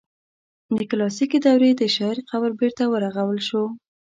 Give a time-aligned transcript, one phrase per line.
[0.77, 3.63] د کلاسیکي دورې د شاعر قبر بیرته ورغول شو.